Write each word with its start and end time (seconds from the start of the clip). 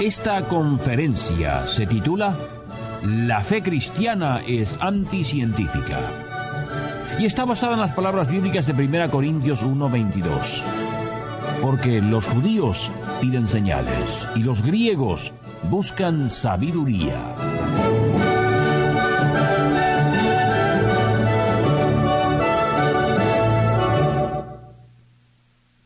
Esta 0.00 0.46
conferencia 0.46 1.64
se 1.64 1.86
titula 1.86 2.36
La 3.02 3.42
fe 3.42 3.62
cristiana 3.62 4.42
es 4.46 4.78
anticientífica 4.82 5.98
y 7.18 7.24
está 7.24 7.46
basada 7.46 7.74
en 7.74 7.80
las 7.80 7.94
palabras 7.94 8.30
bíblicas 8.30 8.66
de 8.66 8.74
1 8.74 9.10
Corintios 9.10 9.64
1:22. 9.64 10.64
Porque 11.62 12.02
los 12.02 12.28
judíos 12.28 12.90
piden 13.22 13.48
señales 13.48 14.28
y 14.34 14.40
los 14.40 14.60
griegos 14.60 15.32
buscan 15.70 16.28
sabiduría. 16.28 17.16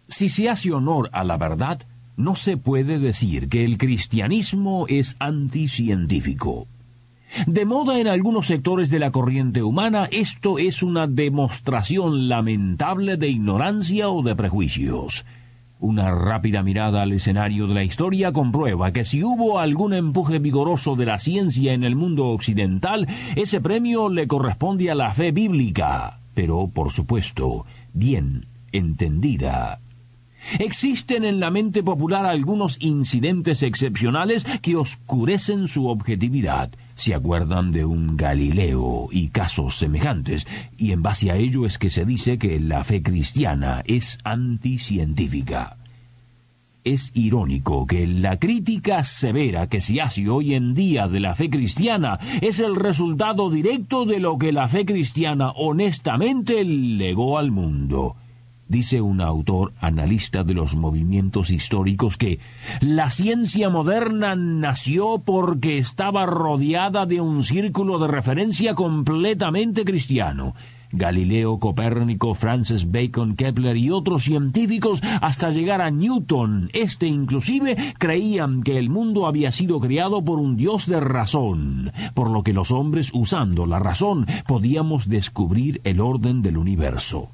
Si 0.09 0.29
se 0.29 0.51
hace 0.51 0.73
honor 0.73 1.09
a 1.13 1.23
la 1.23 1.37
verdad, 1.37 1.79
no 2.21 2.35
se 2.35 2.57
puede 2.57 2.99
decir 2.99 3.49
que 3.49 3.65
el 3.65 3.79
cristianismo 3.79 4.87
es 4.89 5.17
anticientífico. 5.19 6.67
De 7.47 7.65
moda 7.65 8.01
en 8.01 8.09
algunos 8.09 8.47
sectores 8.47 8.91
de 8.91 8.99
la 8.99 9.11
corriente 9.11 9.63
humana, 9.63 10.09
esto 10.11 10.59
es 10.59 10.83
una 10.83 11.07
demostración 11.07 12.29
lamentable 12.29 13.17
de 13.17 13.29
ignorancia 13.29 14.09
o 14.11 14.23
de 14.23 14.35
prejuicios. 14.35 15.25
Una 15.79 16.11
rápida 16.11 16.63
mirada 16.63 17.03
al 17.03 17.13
escenario 17.13 17.67
de 17.67 17.75
la 17.75 17.85
historia 17.85 18.33
comprueba 18.33 18.93
que 18.93 19.05
si 19.05 19.25
hubo 19.25 19.59
algún 19.59 19.95
empuje 19.95 20.39
vigoroso 20.39 20.95
de 20.95 21.07
la 21.07 21.19
ciencia 21.19 21.73
en 21.73 21.85
el 21.85 21.97
mundo 21.97 22.27
occidental, 22.27 23.07
ese 23.35 23.63
premio 23.63 24.11
le 24.11 24.27
corresponde 24.27 24.91
a 24.91 24.95
la 24.95 25.15
fe 25.15 25.33
bíblica, 25.33 26.19
pero, 26.35 26.69
por 26.69 26.91
supuesto, 26.91 27.65
bien 27.95 28.45
entendida. 28.73 29.81
Existen 30.59 31.25
en 31.25 31.41
la 31.41 31.51
mente 31.51 31.83
popular 31.83 32.27
algunos 32.27 32.77
incidentes 32.81 33.63
excepcionales 33.63 34.45
que 34.63 34.77
oscurecen 34.77 35.69
su 35.69 35.89
objetividad. 35.89 36.71
Se 36.95 37.15
acuerdan 37.15 37.71
de 37.73 37.85
un 37.85 38.17
Galileo 38.17 39.09
y 39.11 39.29
casos 39.29 39.77
semejantes, 39.77 40.47
y 40.77 40.93
en 40.93 41.03
base 41.03 41.31
a 41.31 41.37
ello 41.37 41.67
es 41.67 41.79
que 41.79 41.91
se 41.91 42.05
dice 42.05 42.39
que 42.39 42.61
la 42.61 42.85
fe 42.85 43.03
cristiana 43.03 43.83
es 43.87 44.19
anticientífica. 44.25 45.77
Es 46.83 47.13
irónico 47.15 47.87
que 47.87 48.07
la 48.07 48.39
crítica 48.39 49.05
severa 49.05 49.67
que 49.67 49.83
se 49.83 50.01
hace 50.01 50.29
hoy 50.31 50.55
en 50.55 50.73
día 50.73 51.09
de 51.09 51.21
la 51.21 51.35
fe 51.35 51.51
cristiana 51.51 52.19
es 52.41 52.59
el 52.59 52.75
resultado 52.75 53.51
directo 53.51 54.07
de 54.07 54.19
lo 54.19 54.39
que 54.39 54.51
la 54.51 54.67
fe 54.69 54.87
cristiana 54.87 55.51
honestamente 55.51 56.65
legó 56.65 57.37
al 57.39 57.51
mundo. 57.51 58.17
Dice 58.71 59.01
un 59.01 59.21
autor 59.21 59.73
analista 59.81 60.45
de 60.45 60.55
los 60.55 60.77
movimientos 60.77 61.51
históricos 61.51 62.17
que 62.17 62.39
la 62.81 63.11
ciencia 63.11 63.69
moderna 63.69 64.37
nació 64.37 65.19
porque 65.19 65.79
estaba 65.79 66.25
rodeada 66.25 67.05
de 67.05 67.21
un 67.21 67.43
círculo 67.43 67.99
de 67.99 68.07
referencia 68.07 68.77
completamente 68.77 69.85
cristiano. 69.85 70.55
Galileo, 70.93 71.59
Copérnico, 71.59 72.33
Francis 72.35 72.89
Bacon, 72.93 73.35
Kepler 73.35 73.77
y 73.77 73.91
otros 73.91 74.23
científicos 74.23 75.01
hasta 75.21 75.51
llegar 75.51 75.81
a 75.81 75.91
Newton. 75.91 76.71
Este 76.73 77.09
inclusive 77.09 77.77
creían 77.99 78.63
que 78.63 78.79
el 78.79 78.89
mundo 78.89 79.27
había 79.27 79.51
sido 79.51 79.81
creado 79.81 80.23
por 80.23 80.39
un 80.39 80.57
Dios 80.57 80.87
de 80.87 81.01
razón, 81.01 81.91
por 82.15 82.31
lo 82.31 82.45
que 82.45 82.53
los 82.53 82.71
hombres 82.71 83.11
usando 83.15 83.67
la 83.67 83.81
razón 83.81 84.27
podíamos 84.47 85.09
descubrir 85.09 85.81
el 85.83 86.01
orden 86.01 86.41
del 86.41 86.57
universo. 86.57 87.31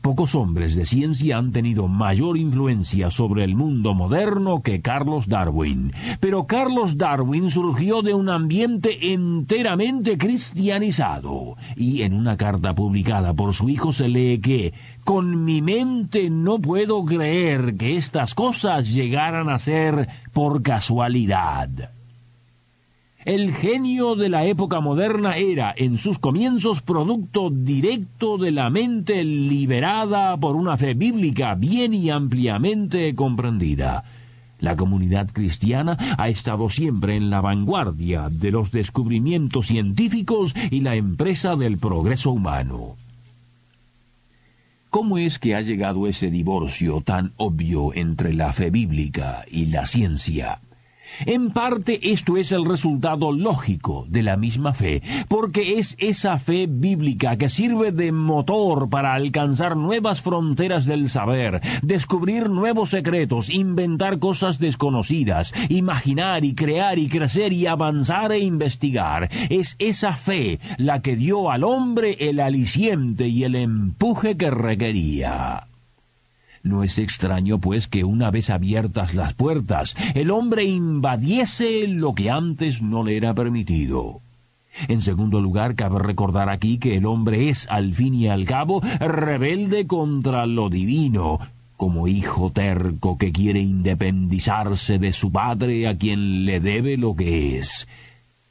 Pocos 0.00 0.34
hombres 0.34 0.76
de 0.76 0.86
ciencia 0.86 1.38
han 1.38 1.52
tenido 1.52 1.88
mayor 1.88 2.36
influencia 2.38 3.10
sobre 3.10 3.44
el 3.44 3.54
mundo 3.54 3.94
moderno 3.94 4.62
que 4.62 4.80
Carlos 4.80 5.28
Darwin. 5.28 5.92
Pero 6.20 6.46
Carlos 6.46 6.96
Darwin 6.96 7.50
surgió 7.50 8.02
de 8.02 8.14
un 8.14 8.28
ambiente 8.28 9.12
enteramente 9.12 10.16
cristianizado. 10.16 11.56
Y 11.76 12.02
en 12.02 12.14
una 12.14 12.36
carta 12.36 12.74
publicada 12.74 13.34
por 13.34 13.54
su 13.54 13.68
hijo 13.68 13.92
se 13.92 14.08
lee 14.08 14.40
que 14.40 14.72
con 15.04 15.44
mi 15.44 15.62
mente 15.62 16.30
no 16.30 16.58
puedo 16.58 17.04
creer 17.04 17.76
que 17.76 17.96
estas 17.96 18.34
cosas 18.34 18.92
llegaran 18.94 19.48
a 19.48 19.58
ser 19.58 20.08
por 20.32 20.62
casualidad. 20.62 21.97
El 23.24 23.52
genio 23.52 24.14
de 24.14 24.28
la 24.28 24.44
época 24.44 24.80
moderna 24.80 25.36
era, 25.36 25.74
en 25.76 25.98
sus 25.98 26.18
comienzos, 26.18 26.82
producto 26.82 27.50
directo 27.50 28.38
de 28.38 28.52
la 28.52 28.70
mente 28.70 29.24
liberada 29.24 30.36
por 30.36 30.54
una 30.54 30.76
fe 30.76 30.94
bíblica 30.94 31.54
bien 31.56 31.94
y 31.94 32.10
ampliamente 32.10 33.14
comprendida. 33.16 34.04
La 34.60 34.76
comunidad 34.76 35.30
cristiana 35.32 35.96
ha 36.16 36.28
estado 36.28 36.68
siempre 36.68 37.16
en 37.16 37.28
la 37.28 37.40
vanguardia 37.40 38.28
de 38.30 38.52
los 38.52 38.70
descubrimientos 38.70 39.66
científicos 39.66 40.54
y 40.70 40.80
la 40.80 40.94
empresa 40.94 41.56
del 41.56 41.78
progreso 41.78 42.30
humano. 42.30 42.96
¿Cómo 44.90 45.18
es 45.18 45.38
que 45.38 45.54
ha 45.54 45.60
llegado 45.60 46.06
ese 46.06 46.30
divorcio 46.30 47.02
tan 47.02 47.32
obvio 47.36 47.94
entre 47.94 48.32
la 48.32 48.52
fe 48.52 48.70
bíblica 48.70 49.44
y 49.50 49.66
la 49.66 49.86
ciencia? 49.86 50.60
En 51.26 51.50
parte 51.50 51.98
esto 52.12 52.36
es 52.36 52.52
el 52.52 52.64
resultado 52.64 53.32
lógico 53.32 54.06
de 54.08 54.22
la 54.22 54.36
misma 54.36 54.72
fe, 54.72 55.02
porque 55.28 55.78
es 55.78 55.96
esa 55.98 56.38
fe 56.38 56.66
bíblica 56.68 57.36
que 57.36 57.48
sirve 57.48 57.92
de 57.92 58.12
motor 58.12 58.88
para 58.88 59.14
alcanzar 59.14 59.76
nuevas 59.76 60.22
fronteras 60.22 60.86
del 60.86 61.08
saber, 61.08 61.60
descubrir 61.82 62.48
nuevos 62.50 62.90
secretos, 62.90 63.50
inventar 63.50 64.18
cosas 64.18 64.58
desconocidas, 64.58 65.52
imaginar 65.68 66.44
y 66.44 66.54
crear 66.54 66.98
y 66.98 67.08
crecer 67.08 67.52
y 67.52 67.66
avanzar 67.66 68.32
e 68.32 68.40
investigar. 68.40 69.28
Es 69.50 69.76
esa 69.78 70.14
fe 70.14 70.60
la 70.76 71.02
que 71.02 71.16
dio 71.16 71.50
al 71.50 71.64
hombre 71.64 72.16
el 72.20 72.40
aliciente 72.40 73.28
y 73.28 73.44
el 73.44 73.54
empuje 73.54 74.36
que 74.36 74.50
requería. 74.50 75.68
No 76.68 76.84
es 76.84 76.98
extraño, 76.98 77.58
pues, 77.58 77.88
que 77.88 78.04
una 78.04 78.30
vez 78.30 78.50
abiertas 78.50 79.14
las 79.14 79.32
puertas, 79.32 79.96
el 80.14 80.30
hombre 80.30 80.64
invadiese 80.64 81.88
lo 81.88 82.14
que 82.14 82.28
antes 82.28 82.82
no 82.82 83.02
le 83.02 83.16
era 83.16 83.32
permitido. 83.32 84.20
En 84.86 85.00
segundo 85.00 85.40
lugar, 85.40 85.76
cabe 85.76 85.98
recordar 85.98 86.50
aquí 86.50 86.76
que 86.76 86.98
el 86.98 87.06
hombre 87.06 87.48
es, 87.48 87.66
al 87.70 87.94
fin 87.94 88.12
y 88.12 88.28
al 88.28 88.44
cabo, 88.44 88.82
rebelde 89.00 89.86
contra 89.86 90.44
lo 90.44 90.68
divino, 90.68 91.38
como 91.78 92.06
hijo 92.06 92.50
terco 92.50 93.16
que 93.16 93.32
quiere 93.32 93.60
independizarse 93.60 94.98
de 94.98 95.12
su 95.12 95.32
padre 95.32 95.88
a 95.88 95.96
quien 95.96 96.44
le 96.44 96.60
debe 96.60 96.98
lo 96.98 97.14
que 97.16 97.58
es. 97.58 97.88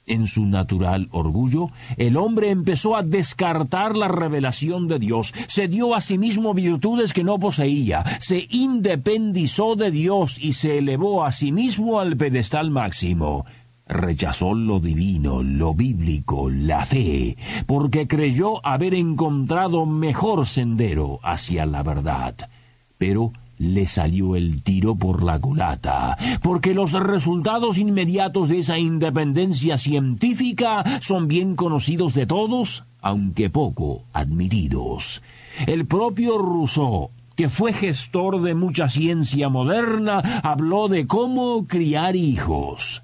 En 0.08 0.26
su 0.26 0.46
natural 0.46 1.10
orgullo, 1.12 1.70
el 1.98 2.16
hombre 2.16 2.50
empezó 2.50 2.96
a 2.96 3.04
descartar 3.04 3.98
la 3.98 4.08
revelación 4.08 4.88
de 4.88 5.00
Dios, 5.00 5.34
se 5.48 5.68
dio 5.68 5.94
a 5.94 6.00
sí 6.00 6.18
mismo 6.18 6.54
virtudes 6.54 7.12
que 7.12 7.26
no 7.26 7.38
poseía, 7.40 8.06
se 8.20 8.48
independizó 8.50 9.76
de 9.76 9.92
Dios 9.92 10.40
y 10.42 10.54
se 10.54 10.78
elevó 10.78 11.26
a 11.26 11.34
sí 11.34 11.52
mismo 11.52 12.00
al 12.00 12.16
pedestal 12.16 12.72
máximo. 12.72 13.46
Rechazó 13.86 14.54
lo 14.54 14.80
divino, 14.80 15.44
lo 15.44 15.74
bíblico, 15.74 16.50
la 16.50 16.86
fe, 16.86 17.36
porque 17.66 18.08
creyó 18.08 18.66
haber 18.66 18.94
encontrado 18.94 19.86
mejor 19.86 20.48
sendero 20.48 21.20
hacia 21.22 21.66
la 21.66 21.84
verdad. 21.84 22.36
Pero 22.98 23.34
le 23.58 23.88
salió 23.88 24.36
el 24.36 24.64
tiro 24.64 24.96
por 24.96 25.24
la 25.24 25.40
culata, 25.40 26.18
porque 26.42 26.74
los 26.74 26.94
resultados 26.94 27.78
inmediatos 27.78 28.50
de 28.50 28.60
esa 28.60 28.78
independencia 28.78 29.78
científica 29.78 30.84
son 31.02 31.28
bien 31.28 31.56
conocidos 31.56 32.14
de 32.14 32.26
todos, 32.26 32.86
aunque 33.02 33.50
poco 33.50 34.04
admitidos. 34.14 35.22
El 35.66 35.86
propio 35.86 36.38
Rousseau, 36.38 37.10
que 37.36 37.50
fue 37.50 37.74
gestor 37.74 38.42
de 38.42 38.56
mucha 38.56 38.90
ciencia 38.90 39.50
moderna, 39.50 40.20
habló 40.44 40.88
de 40.88 41.08
cómo 41.08 41.68
criar 41.68 42.16
hijos. 42.16 43.04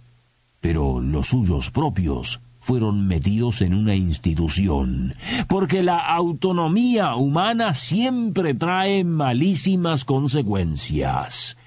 Pero 0.60 1.00
los 1.00 1.28
suyos 1.28 1.72
propios 1.72 2.40
fueron 2.64 3.08
metidos 3.08 3.62
en 3.62 3.74
una 3.74 3.94
institución, 3.94 5.16
porque 5.50 5.84
la 5.84 5.98
autonomía 5.98 7.16
humana 7.16 7.74
siempre 7.74 8.54
trae 8.54 9.04
malísimas 9.04 10.06
consecuencias. 10.06 11.58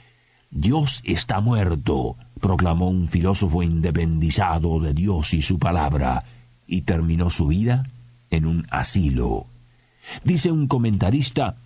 Dios 0.51 1.03
está 1.05 1.41
muerto, 1.41 2.17
proclamó 2.41 2.89
un 2.89 3.09
filósofo 3.09 3.63
independizado 3.63 4.81
de 4.81 4.95
Dios 4.95 5.35
y 5.35 5.43
su 5.43 5.59
palabra, 5.59 6.25
y 6.67 6.83
terminó 6.83 7.29
su 7.29 7.49
vida 7.49 7.85
en 8.31 8.47
un 8.47 8.67
asilo. 8.71 9.47
Dice 10.25 10.51
un 10.51 10.67
comentarista, 10.67 11.57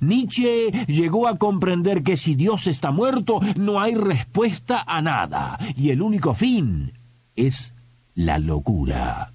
Nietzsche 0.00 0.70
llegó 0.86 1.28
a 1.28 1.36
comprender 1.36 2.02
que 2.02 2.16
si 2.16 2.36
Dios 2.36 2.66
está 2.66 2.90
muerto, 2.90 3.40
no 3.54 3.80
hay 3.80 3.96
respuesta 3.96 4.82
a 4.86 5.02
nada, 5.02 5.58
y 5.76 5.90
el 5.90 6.00
único 6.00 6.32
fin 6.32 6.94
es 7.36 7.74
la 8.18 8.40
locura. 8.40 9.30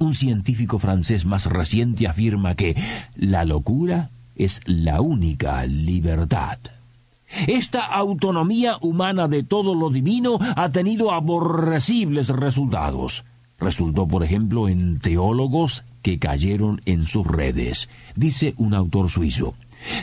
Un 0.00 0.16
científico 0.16 0.80
francés 0.80 1.24
más 1.24 1.46
reciente 1.46 2.08
afirma 2.08 2.56
que 2.56 2.74
la 3.14 3.44
locura 3.44 4.10
es 4.34 4.60
la 4.66 5.00
única 5.00 5.64
libertad. 5.66 6.58
Esta 7.46 7.84
autonomía 7.84 8.78
humana 8.80 9.28
de 9.28 9.44
todo 9.44 9.76
lo 9.76 9.90
divino 9.90 10.40
ha 10.56 10.70
tenido 10.70 11.12
aborrecibles 11.12 12.30
resultados. 12.30 13.24
Resultó, 13.60 14.08
por 14.08 14.24
ejemplo, 14.24 14.68
en 14.68 14.98
teólogos 14.98 15.84
que 16.02 16.18
cayeron 16.18 16.80
en 16.84 17.04
sus 17.04 17.24
redes. 17.24 17.88
Dice 18.16 18.54
un 18.56 18.74
autor 18.74 19.08
suizo, 19.08 19.54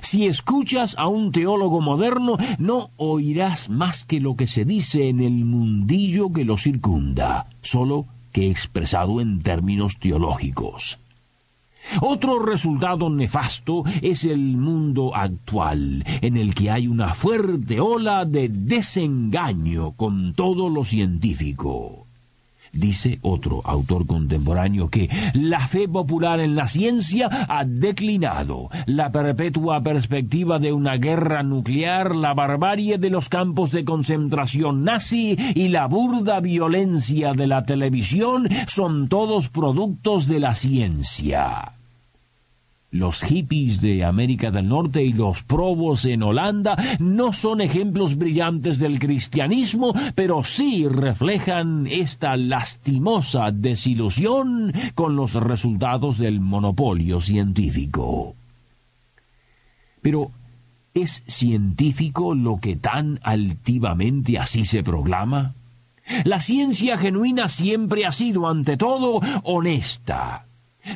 si 0.01 0.27
escuchas 0.27 0.95
a 0.97 1.07
un 1.07 1.31
teólogo 1.31 1.81
moderno, 1.81 2.37
no 2.57 2.91
oirás 2.97 3.69
más 3.69 4.05
que 4.05 4.19
lo 4.19 4.35
que 4.35 4.47
se 4.47 4.65
dice 4.65 5.09
en 5.09 5.19
el 5.21 5.45
mundillo 5.45 6.31
que 6.31 6.45
lo 6.45 6.57
circunda, 6.57 7.47
solo 7.61 8.05
que 8.31 8.49
expresado 8.49 9.21
en 9.21 9.41
términos 9.41 9.97
teológicos. 9.97 10.99
Otro 12.01 12.39
resultado 12.39 13.09
nefasto 13.09 13.83
es 14.01 14.25
el 14.25 14.57
mundo 14.57 15.15
actual, 15.15 16.03
en 16.21 16.37
el 16.37 16.53
que 16.53 16.69
hay 16.69 16.87
una 16.87 17.15
fuerte 17.15 17.79
ola 17.79 18.25
de 18.25 18.49
desengaño 18.49 19.93
con 19.93 20.33
todo 20.33 20.69
lo 20.69 20.85
científico. 20.85 22.05
Dice 22.71 23.19
otro 23.21 23.61
autor 23.65 24.05
contemporáneo 24.05 24.89
que 24.89 25.09
la 25.33 25.67
fe 25.67 25.87
popular 25.87 26.39
en 26.39 26.55
la 26.55 26.67
ciencia 26.67 27.29
ha 27.49 27.65
declinado, 27.65 28.69
la 28.85 29.11
perpetua 29.11 29.81
perspectiva 29.81 30.59
de 30.59 30.71
una 30.73 30.97
guerra 30.97 31.43
nuclear, 31.43 32.15
la 32.15 32.33
barbarie 32.33 32.97
de 32.97 33.09
los 33.09 33.29
campos 33.29 33.71
de 33.71 33.85
concentración 33.85 34.83
nazi 34.83 35.37
y 35.55 35.69
la 35.69 35.87
burda 35.87 36.39
violencia 36.39 37.33
de 37.33 37.47
la 37.47 37.65
televisión 37.65 38.47
son 38.67 39.07
todos 39.07 39.49
productos 39.49 40.27
de 40.27 40.39
la 40.39 40.55
ciencia. 40.55 41.78
Los 42.91 43.21
hippies 43.21 43.81
de 43.81 44.03
América 44.03 44.49
del 44.49 44.67
Norte 44.67 45.03
y 45.03 45.13
los 45.13 45.43
probos 45.43 46.05
en 46.05 46.23
Holanda 46.23 46.75
no 46.97 47.33
son 47.33 47.61
ejemplos 47.61 48.17
brillantes 48.17 48.79
del 48.79 48.97
cristianismo, 48.97 49.93
pero 50.15 50.43
sí 50.43 50.87
reflejan 50.87 51.85
esta 51.85 52.35
lastimosa 52.35 53.51
desilusión 53.51 54.73
con 54.95 55.15
los 55.15 55.35
resultados 55.35 56.17
del 56.17 56.39
monopolio 56.39 57.21
científico. 57.21 58.35
Pero, 60.01 60.31
¿es 60.95 61.23
científico 61.27 62.33
lo 62.33 62.57
que 62.57 62.75
tan 62.75 63.19
altivamente 63.21 64.39
así 64.39 64.65
se 64.65 64.81
proclama? 64.81 65.53
La 66.25 66.39
ciencia 66.39 66.97
genuina 66.97 67.49
siempre 67.49 68.07
ha 68.07 68.11
sido, 68.11 68.47
ante 68.47 68.77
todo, 68.77 69.21
honesta 69.43 70.47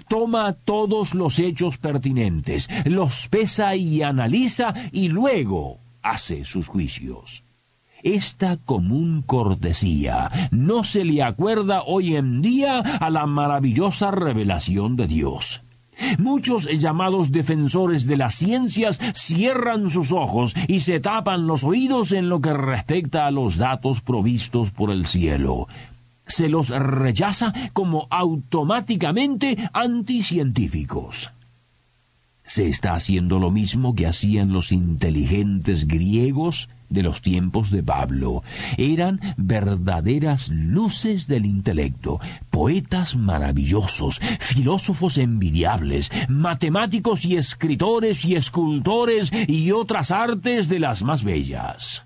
Toma 0.07 0.53
todos 0.53 1.13
los 1.13 1.39
hechos 1.39 1.77
pertinentes, 1.77 2.69
los 2.85 3.27
pesa 3.27 3.75
y 3.75 4.01
analiza 4.01 4.73
y 4.91 5.09
luego 5.09 5.79
hace 6.01 6.43
sus 6.43 6.67
juicios. 6.67 7.43
Esta 8.03 8.57
común 8.57 9.23
cortesía 9.25 10.29
no 10.51 10.83
se 10.83 11.05
le 11.05 11.23
acuerda 11.23 11.83
hoy 11.83 12.17
en 12.17 12.41
día 12.41 12.79
a 12.79 13.09
la 13.09 13.25
maravillosa 13.25 14.11
revelación 14.11 14.97
de 14.97 15.07
Dios. 15.07 15.61
Muchos 16.17 16.67
llamados 16.79 17.31
defensores 17.31 18.05
de 18.05 18.17
las 18.17 18.35
ciencias 18.35 18.99
cierran 19.13 19.89
sus 19.89 20.11
ojos 20.11 20.53
y 20.67 20.81
se 20.81 20.99
tapan 20.99 21.47
los 21.47 21.63
oídos 21.63 22.11
en 22.11 22.29
lo 22.29 22.41
que 22.41 22.53
respecta 22.53 23.25
a 23.25 23.31
los 23.31 23.57
datos 23.57 24.01
provistos 24.01 24.71
por 24.71 24.91
el 24.91 25.05
cielo 25.05 25.67
se 26.33 26.49
los 26.49 26.69
rechaza 26.69 27.53
como 27.73 28.07
automáticamente 28.09 29.69
anticientíficos. 29.71 31.31
Se 32.43 32.67
está 32.67 32.95
haciendo 32.95 33.37
lo 33.37 33.51
mismo 33.51 33.93
que 33.93 34.07
hacían 34.07 34.51
los 34.51 34.71
inteligentes 34.71 35.87
griegos 35.87 36.69
de 36.89 37.03
los 37.03 37.21
tiempos 37.21 37.69
de 37.69 37.83
Pablo. 37.83 38.41
Eran 38.77 39.21
verdaderas 39.37 40.49
luces 40.49 41.27
del 41.27 41.45
intelecto, 41.45 42.19
poetas 42.49 43.15
maravillosos, 43.15 44.19
filósofos 44.39 45.19
envidiables, 45.19 46.09
matemáticos 46.29 47.25
y 47.25 47.37
escritores 47.37 48.25
y 48.25 48.35
escultores 48.35 49.31
y 49.47 49.71
otras 49.71 50.09
artes 50.09 50.67
de 50.67 50.79
las 50.79 51.03
más 51.03 51.23
bellas. 51.23 52.05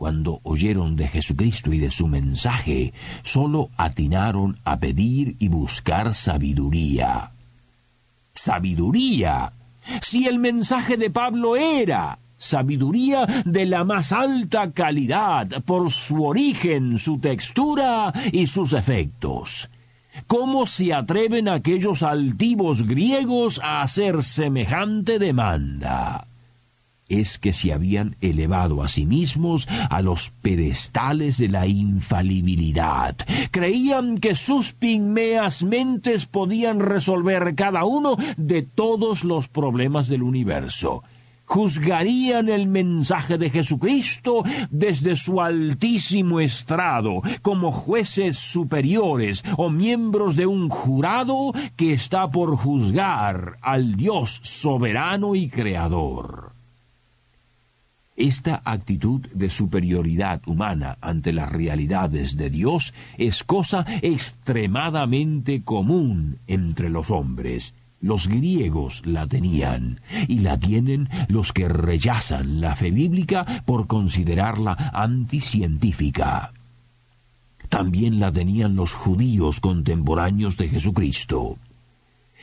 Cuando 0.00 0.40
oyeron 0.44 0.96
de 0.96 1.08
Jesucristo 1.08 1.74
y 1.74 1.78
de 1.78 1.90
su 1.90 2.08
mensaje, 2.08 2.94
sólo 3.22 3.68
atinaron 3.76 4.58
a 4.64 4.78
pedir 4.78 5.36
y 5.38 5.48
buscar 5.48 6.14
sabiduría. 6.14 7.32
Sabiduría. 8.32 9.52
Si 10.00 10.26
el 10.26 10.38
mensaje 10.38 10.96
de 10.96 11.10
Pablo 11.10 11.54
era 11.54 12.18
sabiduría 12.38 13.26
de 13.44 13.66
la 13.66 13.84
más 13.84 14.12
alta 14.12 14.72
calidad 14.72 15.62
por 15.66 15.90
su 15.90 16.24
origen, 16.24 16.98
su 16.98 17.18
textura 17.18 18.10
y 18.32 18.46
sus 18.46 18.72
efectos. 18.72 19.68
¿Cómo 20.26 20.64
se 20.64 20.94
atreven 20.94 21.46
aquellos 21.46 22.02
altivos 22.02 22.86
griegos 22.86 23.60
a 23.62 23.82
hacer 23.82 24.24
semejante 24.24 25.18
demanda? 25.18 26.29
Es 27.10 27.38
que 27.38 27.52
se 27.52 27.74
habían 27.74 28.16
elevado 28.22 28.82
a 28.82 28.88
sí 28.88 29.04
mismos 29.04 29.68
a 29.90 30.00
los 30.00 30.30
pedestales 30.40 31.36
de 31.36 31.48
la 31.48 31.66
infalibilidad. 31.66 33.16
Creían 33.50 34.16
que 34.16 34.34
sus 34.34 34.72
pigmeas 34.72 35.62
mentes 35.62 36.24
podían 36.24 36.80
resolver 36.80 37.54
cada 37.54 37.84
uno 37.84 38.16
de 38.38 38.62
todos 38.62 39.24
los 39.24 39.48
problemas 39.48 40.08
del 40.08 40.22
universo 40.22 41.02
juzgarían 41.50 42.48
el 42.48 42.68
mensaje 42.68 43.36
de 43.36 43.50
Jesucristo 43.50 44.44
desde 44.70 45.16
su 45.16 45.40
altísimo 45.40 46.38
estrado, 46.38 47.22
como 47.42 47.72
jueces 47.72 48.38
superiores 48.38 49.42
o 49.56 49.68
miembros 49.68 50.36
de 50.36 50.46
un 50.46 50.68
jurado 50.68 51.52
que 51.74 51.92
está 51.92 52.30
por 52.30 52.54
juzgar 52.56 53.56
al 53.62 53.96
Dios 53.96 54.38
soberano 54.44 55.34
y 55.34 55.48
creador. 55.48 56.59
Esta 58.20 58.60
actitud 58.66 59.22
de 59.32 59.48
superioridad 59.48 60.42
humana 60.46 60.98
ante 61.00 61.32
las 61.32 61.50
realidades 61.50 62.36
de 62.36 62.50
Dios 62.50 62.92
es 63.16 63.44
cosa 63.44 63.86
extremadamente 64.02 65.62
común 65.62 66.36
entre 66.46 66.90
los 66.90 67.10
hombres. 67.10 67.72
Los 68.02 68.28
griegos 68.28 69.00
la 69.06 69.26
tenían 69.26 70.02
y 70.28 70.40
la 70.40 70.58
tienen 70.58 71.08
los 71.28 71.54
que 71.54 71.66
rechazan 71.70 72.60
la 72.60 72.76
fe 72.76 72.90
bíblica 72.90 73.46
por 73.64 73.86
considerarla 73.86 74.90
anticientífica. 74.92 76.52
También 77.70 78.20
la 78.20 78.30
tenían 78.30 78.76
los 78.76 78.92
judíos 78.92 79.60
contemporáneos 79.60 80.58
de 80.58 80.68
Jesucristo 80.68 81.56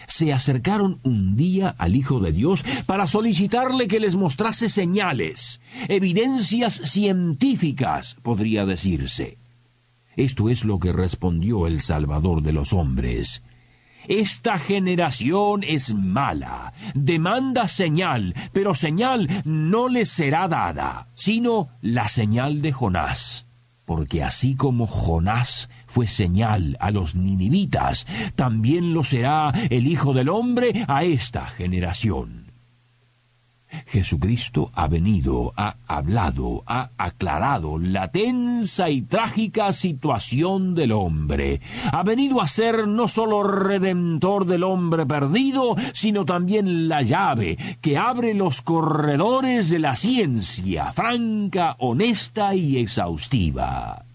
se 0.05 0.33
acercaron 0.33 0.99
un 1.03 1.35
día 1.35 1.73
al 1.77 1.95
Hijo 1.95 2.19
de 2.19 2.31
Dios 2.31 2.63
para 2.85 3.07
solicitarle 3.07 3.87
que 3.87 3.99
les 3.99 4.15
mostrase 4.15 4.69
señales, 4.69 5.59
evidencias 5.87 6.75
científicas, 6.83 8.15
podría 8.21 8.65
decirse. 8.65 9.37
Esto 10.15 10.49
es 10.49 10.65
lo 10.65 10.79
que 10.79 10.91
respondió 10.91 11.67
el 11.67 11.79
Salvador 11.79 12.41
de 12.41 12.53
los 12.53 12.73
hombres. 12.73 13.43
Esta 14.07 14.57
generación 14.57 15.63
es 15.63 15.93
mala, 15.93 16.73
demanda 16.95 17.67
señal, 17.67 18.33
pero 18.53 18.73
señal 18.73 19.27
no 19.43 19.89
le 19.89 20.05
será 20.05 20.47
dada, 20.47 21.09
sino 21.15 21.67
la 21.81 22.07
señal 22.07 22.61
de 22.61 22.71
Jonás 22.71 23.47
porque 23.87 24.21
así 24.21 24.53
como 24.53 24.85
Jonás 24.85 25.69
fue 25.87 26.07
señal 26.07 26.77
a 26.79 26.91
los 26.91 27.15
ninivitas, 27.15 28.05
también 28.35 28.93
lo 28.93 29.03
será 29.03 29.51
el 29.69 29.87
Hijo 29.87 30.13
del 30.13 30.29
Hombre 30.29 30.85
a 30.87 31.03
esta 31.03 31.47
generación. 31.47 32.47
Jesucristo 33.85 34.71
ha 34.73 34.87
venido, 34.87 35.53
ha 35.55 35.75
hablado, 35.87 36.63
ha 36.65 36.91
aclarado 36.97 37.77
la 37.77 38.09
tensa 38.11 38.89
y 38.89 39.01
trágica 39.01 39.73
situación 39.73 40.73
del 40.73 40.93
hombre. 40.93 41.61
Ha 41.91 42.03
venido 42.03 42.41
a 42.41 42.47
ser 42.47 42.87
no 42.87 43.07
solo 43.07 43.43
redentor 43.43 44.45
del 44.45 44.63
hombre 44.63 45.05
perdido, 45.05 45.75
sino 45.93 46.25
también 46.25 46.87
la 46.87 47.01
llave 47.01 47.57
que 47.81 47.97
abre 47.97 48.33
los 48.33 48.61
corredores 48.61 49.69
de 49.69 49.79
la 49.79 49.95
ciencia, 49.95 50.93
franca, 50.93 51.75
honesta 51.79 52.55
y 52.55 52.77
exhaustiva. 52.77 54.06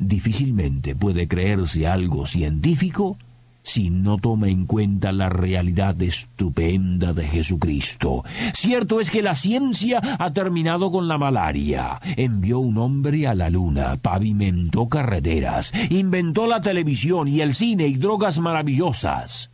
Difícilmente 0.00 0.96
puede 0.96 1.28
creerse 1.28 1.86
algo 1.86 2.24
científico 2.24 3.18
si 3.62 3.90
no 3.90 4.16
toma 4.16 4.48
en 4.48 4.64
cuenta 4.64 5.12
la 5.12 5.28
realidad 5.28 6.00
estupenda 6.00 7.12
de 7.12 7.26
Jesucristo. 7.28 8.24
Cierto 8.54 8.98
es 8.98 9.10
que 9.10 9.20
la 9.20 9.36
ciencia 9.36 10.00
ha 10.18 10.32
terminado 10.32 10.90
con 10.90 11.06
la 11.06 11.18
malaria, 11.18 12.00
envió 12.16 12.60
un 12.60 12.78
hombre 12.78 13.26
a 13.26 13.34
la 13.34 13.50
luna, 13.50 13.98
pavimentó 14.00 14.88
carreteras, 14.88 15.70
inventó 15.90 16.46
la 16.46 16.62
televisión 16.62 17.28
y 17.28 17.42
el 17.42 17.52
cine 17.52 17.86
y 17.86 17.96
drogas 17.96 18.38
maravillosas, 18.38 19.50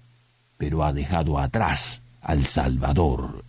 pero 0.56 0.84
ha 0.84 0.92
dejado 0.92 1.40
atrás 1.40 2.02
al 2.20 2.46
Salvador. 2.46 3.44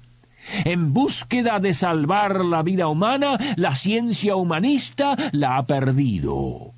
En 0.66 0.94
búsqueda 0.94 1.60
de 1.60 1.76
salvar 1.76 2.44
la 2.44 2.64
vida 2.64 2.88
humana, 2.88 3.38
la 3.56 3.76
ciencia 3.76 4.36
humanista 4.36 5.16
la 5.32 5.58
ha 5.58 5.68
perdido. 5.68 6.74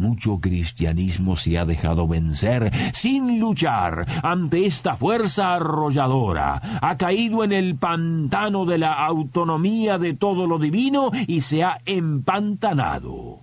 Mucho 0.00 0.40
cristianismo 0.40 1.36
se 1.36 1.58
ha 1.58 1.66
dejado 1.66 2.08
vencer 2.08 2.72
sin 2.94 3.38
luchar 3.38 4.06
ante 4.22 4.64
esta 4.64 4.96
fuerza 4.96 5.56
arrolladora. 5.56 6.58
Ha 6.80 6.96
caído 6.96 7.44
en 7.44 7.52
el 7.52 7.76
pantano 7.76 8.64
de 8.64 8.78
la 8.78 8.94
autonomía 8.94 9.98
de 9.98 10.14
todo 10.14 10.46
lo 10.46 10.58
divino 10.58 11.10
y 11.26 11.42
se 11.42 11.64
ha 11.64 11.82
empantanado. 11.84 13.40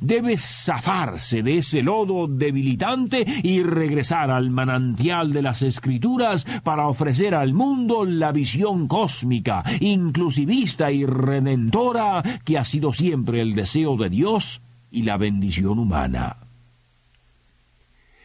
Debe 0.00 0.38
zafarse 0.38 1.42
de 1.42 1.58
ese 1.58 1.82
lodo 1.82 2.28
debilitante 2.28 3.26
y 3.42 3.62
regresar 3.62 4.30
al 4.30 4.48
manantial 4.48 5.34
de 5.34 5.42
las 5.42 5.60
escrituras 5.60 6.46
para 6.62 6.88
ofrecer 6.88 7.34
al 7.34 7.52
mundo 7.52 8.06
la 8.06 8.32
visión 8.32 8.88
cósmica, 8.88 9.62
inclusivista 9.80 10.90
y 10.90 11.04
redentora 11.04 12.22
que 12.42 12.56
ha 12.56 12.64
sido 12.64 12.90
siempre 12.90 13.42
el 13.42 13.54
deseo 13.54 13.98
de 13.98 14.08
Dios 14.08 14.62
y 14.94 15.02
la 15.02 15.16
bendición 15.16 15.78
humana. 15.78 16.36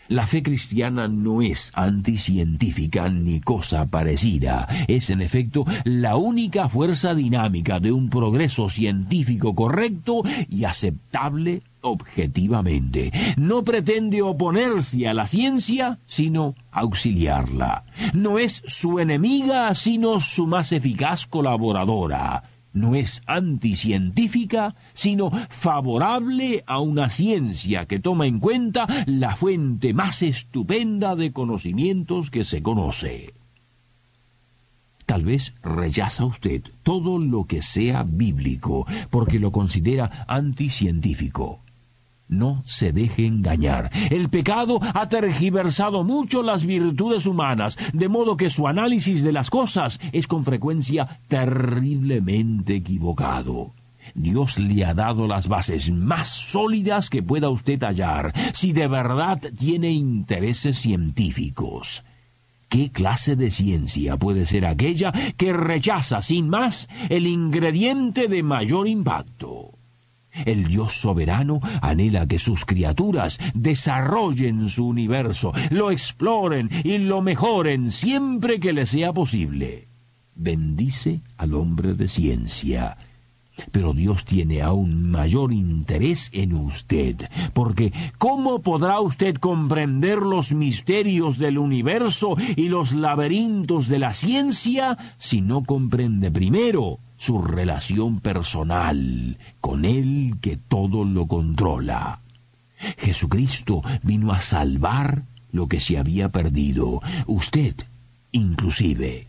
La 0.08 0.26
fe 0.26 0.42
cristiana 0.42 1.08
no 1.08 1.44
es 1.44 1.72
anticientífica 1.76 3.10
ni 3.10 3.42
cosa 3.42 3.86
parecida. 3.86 4.68
Es 4.88 5.12
en 5.12 5.22
efecto 5.22 5.66
la 5.84 6.16
única 6.16 6.68
fuerza 6.68 7.14
dinámica 7.14 7.80
de 7.80 7.92
un 7.92 8.10
progreso 8.10 8.70
científico 8.70 9.54
correcto 9.54 10.24
y 10.50 10.64
aceptable 10.64 11.62
objetivamente. 11.82 13.12
No 13.38 13.64
pretende 13.64 14.24
oponerse 14.24 15.08
a 15.08 15.14
la 15.14 15.28
ciencia, 15.28 16.00
sino 16.08 16.56
auxiliarla. 16.72 17.84
No 18.14 18.40
es 18.40 18.64
su 18.66 19.00
enemiga, 19.00 19.76
sino 19.76 20.20
su 20.20 20.48
más 20.48 20.72
eficaz 20.72 21.28
colaboradora 21.28 22.49
no 22.74 22.96
es 22.96 23.22
anticientífica, 23.26 24.76
sino 24.94 25.32
favorable 25.50 26.64
a 26.68 26.80
una 26.80 27.10
ciencia 27.10 27.86
que 27.86 28.00
toma 28.00 28.28
en 28.28 28.40
cuenta 28.40 28.88
la 29.06 29.36
fuente 29.36 29.94
más 29.94 30.22
estupenda 30.22 31.16
de 31.16 31.32
conocimientos 31.32 32.30
que 32.30 32.44
se 32.44 32.62
conoce. 32.62 33.34
Tal 35.06 35.26
vez 35.26 35.56
rechaza 35.64 36.24
usted 36.26 36.62
todo 36.84 37.18
lo 37.18 37.46
que 37.46 37.64
sea 37.64 38.04
bíblico 38.04 38.86
porque 39.10 39.40
lo 39.40 39.52
considera 39.52 40.26
anticientífico. 40.28 41.62
No 42.30 42.62
se 42.64 42.92
deje 42.92 43.26
engañar. 43.26 43.90
El 44.12 44.30
pecado 44.30 44.80
ha 44.82 45.10
tergiversado 45.10 46.04
mucho 46.04 46.44
las 46.44 46.64
virtudes 46.64 47.26
humanas, 47.26 47.78
de 47.92 48.08
modo 48.08 48.38
que 48.38 48.52
su 48.52 48.68
análisis 48.68 49.24
de 49.24 49.32
las 49.32 49.50
cosas 49.50 50.00
es 50.12 50.28
con 50.28 50.46
frecuencia 50.46 51.20
terriblemente 51.28 52.76
equivocado. 52.76 53.74
Dios 54.14 54.60
le 54.60 54.86
ha 54.86 54.94
dado 54.94 55.28
las 55.28 55.48
bases 55.48 55.92
más 55.92 56.28
sólidas 56.30 57.10
que 57.10 57.24
pueda 57.24 57.50
usted 57.50 57.82
hallar, 57.82 58.32
si 58.54 58.74
de 58.74 58.88
verdad 58.88 59.42
tiene 59.58 59.92
intereses 59.92 60.78
científicos. 60.78 62.04
¿Qué 62.70 62.92
clase 62.92 63.36
de 63.36 63.50
ciencia 63.50 64.18
puede 64.18 64.46
ser 64.46 64.68
aquella 64.68 65.12
que 65.36 65.52
rechaza 65.52 66.22
sin 66.22 66.48
más 66.48 66.88
el 67.10 67.26
ingrediente 67.26 68.28
de 68.28 68.44
mayor 68.44 68.88
impacto? 68.88 69.79
El 70.46 70.66
Dios 70.66 70.94
soberano 70.94 71.60
anhela 71.82 72.28
que 72.28 72.40
sus 72.40 72.66
criaturas 72.66 73.40
desarrollen 73.54 74.70
su 74.70 74.88
universo, 74.88 75.52
lo 75.70 75.92
exploren 75.92 76.70
y 76.84 76.98
lo 76.98 77.22
mejoren 77.22 77.92
siempre 77.92 78.60
que 78.60 78.74
les 78.74 78.90
sea 78.90 79.14
posible. 79.14 79.88
Bendice 80.36 81.22
al 81.38 81.54
hombre 81.54 81.94
de 81.94 82.08
ciencia. 82.08 82.98
Pero 83.72 83.94
Dios 83.94 84.26
tiene 84.26 84.62
aún 84.62 85.10
mayor 85.12 85.52
interés 85.52 86.30
en 86.34 86.54
usted, 86.54 87.30
porque 87.54 87.92
¿cómo 88.18 88.62
podrá 88.62 89.02
usted 89.02 89.36
comprender 89.36 90.20
los 90.20 90.54
misterios 90.54 91.38
del 91.38 91.58
universo 91.58 92.36
y 92.56 92.70
los 92.70 92.94
laberintos 92.94 93.88
de 93.88 94.00
la 94.00 94.14
ciencia 94.14 94.98
si 95.18 95.42
no 95.42 95.64
comprende 95.64 96.32
primero 96.32 97.00
su 97.20 97.42
relación 97.42 98.22
personal 98.22 99.38
con 99.60 99.84
Él 99.84 100.38
que 100.42 100.56
todo 100.56 101.04
lo 101.04 101.28
controla. 101.28 102.22
Jesucristo 102.98 103.84
vino 104.04 104.32
a 104.32 104.40
salvar 104.40 105.24
lo 105.52 105.68
que 105.68 105.82
se 105.82 105.98
había 105.98 106.30
perdido, 106.30 107.02
usted 107.28 107.76
inclusive. 108.32 109.28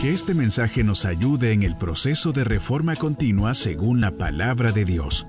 Que 0.00 0.12
este 0.12 0.34
mensaje 0.34 0.82
nos 0.82 1.04
ayude 1.04 1.52
en 1.52 1.62
el 1.62 1.76
proceso 1.76 2.32
de 2.32 2.42
reforma 2.42 2.96
continua 2.96 3.54
según 3.54 4.00
la 4.00 4.10
palabra 4.10 4.72
de 4.72 4.84
Dios. 4.84 5.28